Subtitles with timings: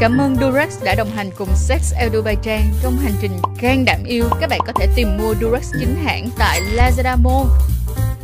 [0.00, 3.84] Cảm ơn Durex đã đồng hành cùng Sex El Dubai Trang trong hành trình gan
[3.84, 4.24] đảm yêu.
[4.40, 7.48] Các bạn có thể tìm mua Durex chính hãng tại Lazada Mall.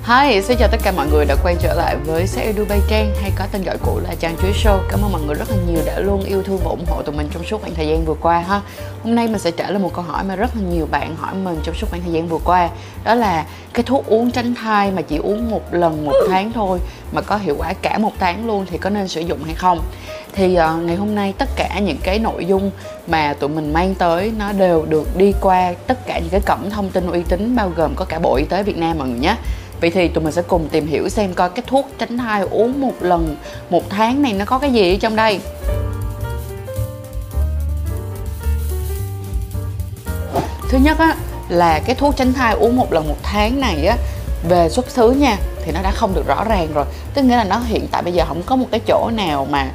[0.04, 2.80] Hi, xin chào tất cả mọi người đã quay trở lại với Sex El Dubai
[2.88, 4.78] Trang hay có tên gọi cũ là Trang Chuối Show.
[4.90, 7.16] Cảm ơn mọi người rất là nhiều đã luôn yêu thương và ủng hộ tụi
[7.16, 8.60] mình trong suốt khoảng thời gian vừa qua ha.
[9.02, 11.34] Hôm nay mình sẽ trả lời một câu hỏi mà rất là nhiều bạn hỏi
[11.34, 12.68] mình trong suốt khoảng thời gian vừa qua.
[13.04, 16.80] Đó là cái thuốc uống tránh thai mà chỉ uống một lần một tháng thôi
[17.12, 19.80] mà có hiệu quả cả một tháng luôn thì có nên sử dụng hay không?
[20.36, 22.70] Thì uh, ngày hôm nay tất cả những cái nội dung
[23.06, 26.70] mà tụi mình mang tới nó đều được đi qua tất cả những cái cổng
[26.70, 29.18] thông tin uy tín bao gồm có cả bộ y tế việt nam mọi người
[29.18, 29.36] nhé.
[29.80, 32.80] Vậy thì tụi mình sẽ cùng tìm hiểu xem coi cái thuốc tránh thai uống
[32.80, 33.36] một lần
[33.70, 35.40] một tháng này nó có cái gì ở trong đây.
[40.70, 41.16] Thứ nhất á
[41.48, 43.96] là cái thuốc tránh thai uống một lần một tháng này á
[44.48, 46.84] về xuất xứ nha thì nó đã không được rõ ràng rồi.
[47.14, 49.70] Tức nghĩa là nó hiện tại bây giờ không có một cái chỗ nào mà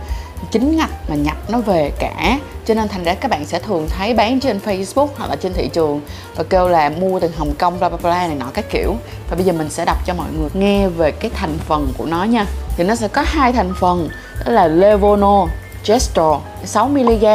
[0.51, 2.39] chính ngạch mà nhập nó về cả.
[2.65, 5.53] Cho nên thành ra các bạn sẽ thường thấy bán trên Facebook hoặc là trên
[5.53, 6.01] thị trường
[6.35, 8.95] và kêu là mua từ Hồng Kông bla bla bla này nọ các kiểu.
[9.29, 12.05] Và bây giờ mình sẽ đọc cho mọi người nghe về cái thành phần của
[12.05, 12.45] nó nha.
[12.77, 14.09] Thì nó sẽ có hai thành phần
[14.45, 15.45] đó là levono
[15.85, 17.25] gestor 6 mg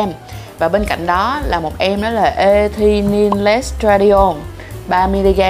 [0.59, 4.37] và bên cạnh đó là một em đó là ethinylestradiol,
[4.89, 5.41] 3 mg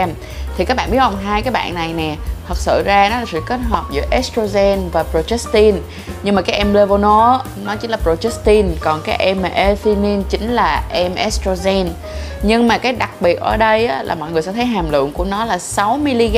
[0.57, 2.17] thì các bạn biết không hai cái bạn này nè
[2.49, 5.77] thật sự ra nó là sự kết hợp giữa estrogen và progestin.
[6.23, 10.51] Nhưng mà cái em levono nó chính là progestin còn cái em mà ethylene chính
[10.51, 11.89] là em estrogen.
[12.43, 15.13] Nhưng mà cái đặc biệt ở đây á, là mọi người sẽ thấy hàm lượng
[15.13, 16.37] của nó là 6 mg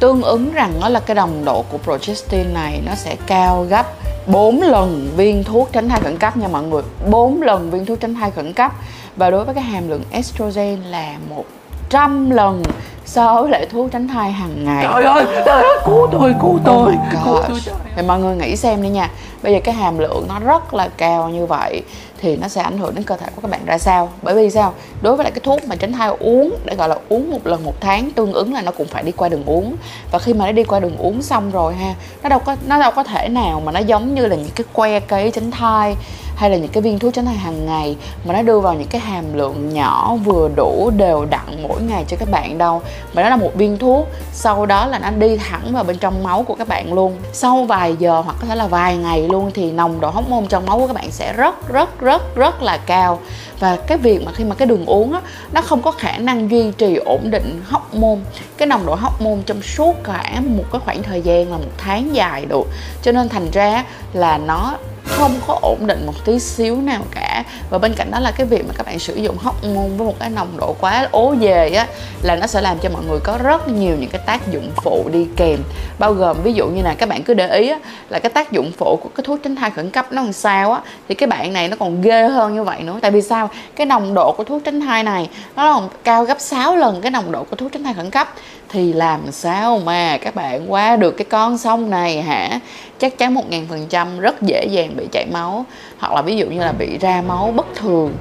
[0.00, 3.86] tương ứng rằng nó là cái đồng độ của progestin này nó sẽ cao gấp
[4.26, 6.82] 4 lần viên thuốc tránh thai khẩn cấp nha mọi người.
[7.10, 8.72] 4 lần viên thuốc tránh thai khẩn cấp.
[9.16, 12.62] Và đối với cái hàm lượng estrogen là 100 lần
[13.04, 14.86] so với lại thuốc tránh thai hàng ngày?
[14.92, 17.60] Trời ơi trời ơi cứu tôi cứu tôi oh cứu tôi
[17.96, 19.10] thì mọi người nghĩ xem đi nha.
[19.42, 21.82] Bây giờ cái hàm lượng nó rất là cao như vậy
[22.20, 24.08] thì nó sẽ ảnh hưởng đến cơ thể của các bạn ra sao?
[24.22, 24.72] Bởi vì sao?
[25.02, 27.64] Đối với lại cái thuốc mà tránh thai uống để gọi là uống một lần
[27.64, 29.76] một tháng tương ứng là nó cũng phải đi qua đường uống.
[30.10, 32.78] Và khi mà nó đi qua đường uống xong rồi ha nó đâu có nó
[32.78, 35.96] đâu có thể nào mà nó giống như là những cái que cây tránh thai
[36.36, 38.88] hay là những cái viên thuốc tránh thai hàng ngày mà nó đưa vào những
[38.88, 42.82] cái hàm lượng nhỏ vừa đủ đều đặn mỗi ngày cho các bạn đâu
[43.12, 46.22] mà nó là một viên thuốc, sau đó là nó đi thẳng vào bên trong
[46.22, 47.16] máu của các bạn luôn.
[47.32, 50.66] Sau vài giờ hoặc có thể là vài ngày luôn thì nồng độ hormone trong
[50.66, 53.20] máu của các bạn sẽ rất rất rất rất là cao.
[53.58, 55.20] Và cái việc mà khi mà cái đường uống á,
[55.52, 58.18] nó không có khả năng duy trì ổn định hóc môn
[58.56, 61.72] cái nồng độ hóc môn trong suốt cả một cái khoảng thời gian là một
[61.78, 62.66] tháng dài được.
[63.02, 67.44] Cho nên thành ra là nó không có ổn định một tí xíu nào cả.
[67.70, 70.06] Và bên cạnh đó là cái việc mà các bạn sử dụng hóc môn với
[70.06, 71.86] một cái nồng độ quá ố về á
[72.22, 75.08] là nó sẽ làm cho mọi người có rất nhiều những cái tác dụng phụ
[75.12, 75.58] đi kèm.
[75.98, 78.52] Bao gồm ví dụ như là các bạn cứ để ý á, là cái tác
[78.52, 81.26] dụng phụ của cái thuốc tránh thai khẩn cấp nó làm sao á thì cái
[81.26, 82.98] bạn này nó còn ghê hơn như vậy nữa.
[83.02, 83.50] Tại vì sao?
[83.76, 87.10] Cái nồng độ của thuốc tránh thai này nó còn cao gấp 6 lần cái
[87.10, 88.34] nồng độ của thuốc tránh thai khẩn cấp
[88.72, 92.60] thì làm sao mà các bạn qua được cái con sông này hả?
[92.98, 95.66] Chắc chắn một ngàn phần trăm rất dễ dàng bị chảy máu.
[95.98, 98.12] Hoặc là ví dụ như là bị ra máu bất thường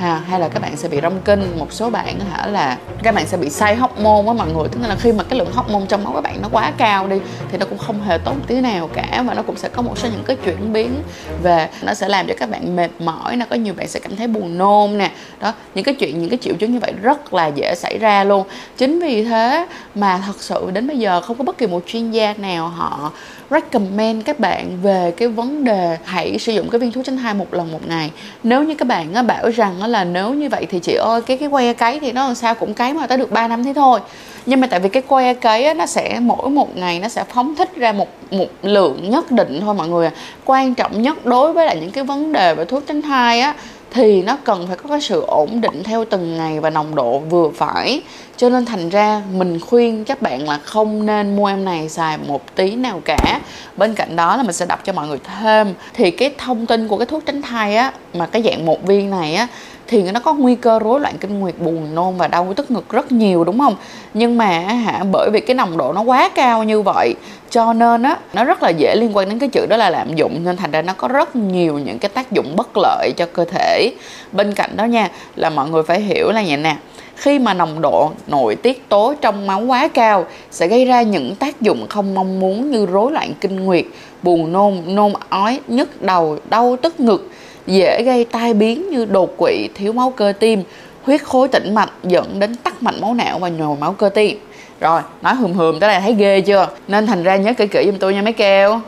[0.00, 3.14] ha, hay là các bạn sẽ bị rong kinh một số bạn hả là các
[3.14, 4.68] bạn sẽ bị say hóc môn á mọi người.
[4.72, 7.08] Tức là khi mà cái lượng hóc môn trong máu các bạn nó quá cao
[7.08, 7.16] đi
[7.50, 9.24] thì nó cũng không hề tốt tí nào cả.
[9.26, 11.02] Và nó cũng sẽ có một số những cái chuyển biến
[11.42, 14.16] về nó sẽ làm cho các bạn mệt mỏi nó có nhiều bạn sẽ cảm
[14.16, 15.10] thấy buồn nôn nè.
[15.40, 18.24] Đó những cái chuyện những cái triệu chứng như vậy rất là dễ xảy ra
[18.24, 18.46] luôn.
[18.76, 22.10] Chính vì thế mà thật sự đến bây giờ không có bất kỳ một chuyên
[22.10, 23.12] gia nào họ
[23.50, 27.34] recommend các bạn về cái vấn đề hãy sử dụng cái viên thuốc tránh thai
[27.34, 28.10] một lần một ngày.
[28.42, 31.22] Nếu như các bạn á, bảo rằng á, là nếu như vậy thì chị ơi
[31.22, 33.64] cái cái que cấy thì nó làm sao cũng cấy mà tới được 3 năm
[33.64, 34.00] thế thôi.
[34.46, 37.24] Nhưng mà tại vì cái que cấy á, nó sẽ mỗi một ngày nó sẽ
[37.24, 40.10] phóng thích ra một một lượng nhất định thôi mọi người
[40.44, 43.54] quan trọng nhất đối với lại những cái vấn đề về thuốc tránh thai á
[43.90, 47.18] thì nó cần phải có cái sự ổn định theo từng ngày và nồng độ
[47.18, 48.02] vừa phải.
[48.36, 52.18] Cho nên thành ra mình khuyên các bạn là không nên mua em này xài
[52.18, 53.40] một tí nào cả.
[53.76, 55.74] Bên cạnh đó là mình sẽ đọc cho mọi người thêm.
[55.94, 59.10] Thì cái thông tin của cái thuốc tránh thai á, mà cái dạng một viên
[59.10, 59.46] này á
[59.90, 62.88] thì nó có nguy cơ rối loạn kinh nguyệt buồn nôn và đau tức ngực
[62.90, 63.76] rất nhiều đúng không?
[64.14, 67.14] Nhưng mà hả bởi vì cái nồng độ nó quá cao như vậy
[67.50, 70.14] cho nên á nó rất là dễ liên quan đến cái chữ đó là lạm
[70.14, 73.26] dụng nên thành ra nó có rất nhiều những cái tác dụng bất lợi cho
[73.32, 73.92] cơ thể.
[74.32, 76.76] Bên cạnh đó nha là mọi người phải hiểu là vậy nè
[77.16, 81.34] khi mà nồng độ nội tiết tố trong máu quá cao sẽ gây ra những
[81.34, 83.84] tác dụng không mong muốn như rối loạn kinh nguyệt,
[84.22, 87.30] buồn nôn, nôn ói, nhức đầu, đau tức ngực,
[87.66, 90.62] dễ gây tai biến như đột quỵ, thiếu máu cơ tim,
[91.02, 94.38] huyết khối tĩnh mạch dẫn đến tắc mạch máu não và nhồi máu cơ tim.
[94.80, 96.68] Rồi, nói hùm hùm tới đây thấy ghê chưa?
[96.88, 98.80] Nên thành ra nhớ kỹ kỹ giùm tôi nha mấy keo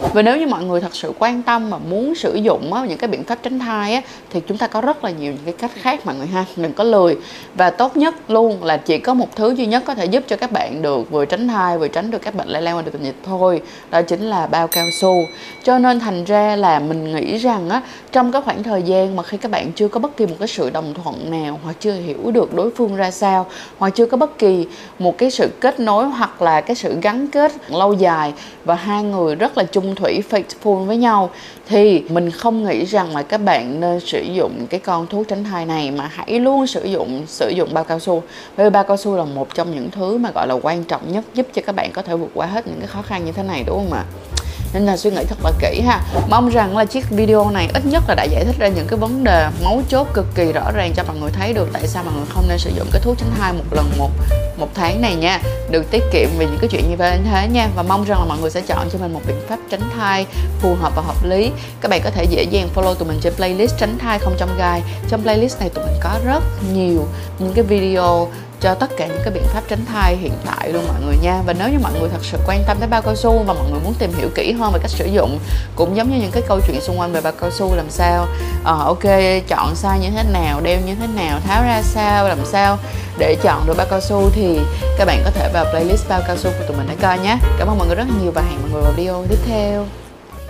[0.00, 2.98] và nếu như mọi người thật sự quan tâm mà muốn sử dụng á, những
[2.98, 4.00] cái biện pháp tránh thai á,
[4.30, 6.72] thì chúng ta có rất là nhiều những cái cách khác mọi người ha đừng
[6.72, 7.16] có lười.
[7.54, 10.36] Và tốt nhất luôn là chỉ có một thứ duy nhất có thể giúp cho
[10.36, 12.92] các bạn được vừa tránh thai vừa tránh được các bệnh lây lan qua đường
[12.92, 15.14] tình dục thôi đó chính là bao cao su.
[15.62, 17.82] Cho nên thành ra là mình nghĩ rằng á
[18.12, 20.48] trong cái khoảng thời gian mà khi các bạn chưa có bất kỳ một cái
[20.48, 23.46] sự đồng thuận nào hoặc chưa hiểu được đối phương ra sao
[23.78, 24.66] hoặc chưa có bất kỳ
[24.98, 28.32] một cái sự kết nối hoặc là cái sự gắn kết lâu dài
[28.64, 31.30] và hai người rất là chung thủy faithful với nhau,
[31.68, 35.44] thì mình không nghĩ rằng là các bạn nên sử dụng cái con thuốc tránh
[35.44, 38.22] thai này mà hãy luôn sử dụng sử dụng bao cao su.
[38.56, 41.12] Bởi vì bao cao su là một trong những thứ mà, gọi là, quan trọng
[41.12, 43.32] nhất, giúp cho các bạn có thể vượt qua hết những cái khó khăn như
[43.32, 44.04] thế này, đúng không ạ?
[44.76, 46.00] Nên là suy nghĩ thật là kỹ ha.
[46.28, 48.98] Mong rằng là chiếc video này ít nhất là đã giải thích ra những cái
[48.98, 52.04] vấn đề mấu chốt cực kỳ rõ ràng cho mọi người thấy được tại sao
[52.04, 54.10] mọi người không nên sử dụng cái thuốc tránh thai một lần một
[54.56, 55.40] một tháng này nha.
[55.70, 56.96] Được tiết kiệm về những cái chuyện như
[57.30, 57.68] thế nha.
[57.76, 60.26] Và mong rằng là mọi người sẽ chọn cho mình một biện pháp tránh thai
[60.60, 61.50] phù hợp và hợp lý.
[61.80, 64.50] Các bạn có thể dễ dàng follow tụi mình trên playlist tránh thai không trong
[64.58, 64.82] gai.
[65.08, 67.06] Trong playlist này tụi mình có rất nhiều
[67.38, 68.28] những cái video
[68.60, 71.42] cho tất cả những cái biện pháp tránh thai hiện tại luôn mọi người nha.
[71.46, 73.70] Và nếu như mọi người thật sự quan tâm tới bao cao su và mọi
[73.70, 75.38] người muốn tìm hiểu kỹ hơn về cách sử dụng
[75.76, 78.26] cũng giống như những cái câu chuyện xung quanh về bao cao su làm sao
[78.64, 79.04] à, ok
[79.48, 82.78] chọn size như thế nào đeo như thế nào tháo ra sao làm sao
[83.18, 84.60] để chọn được bao cao su thì
[84.98, 87.38] các bạn có thể vào playlist bao cao su của tụi mình để coi nhé.
[87.58, 90.05] Cảm ơn mọi người rất nhiều và hẹn mọi người vào video tiếp theo.